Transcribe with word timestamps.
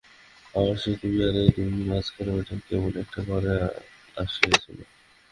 আমার 0.55 0.75
সেই-তুমি 0.75 1.19
আর 1.27 1.35
এই-তুমির 1.37 1.85
মাঝখানে 1.87 2.31
ওটা 2.31 2.55
কেবল 2.67 2.93
একটা 3.03 3.19
ঘোর 3.27 3.43
আসিয়াছিল। 4.17 4.77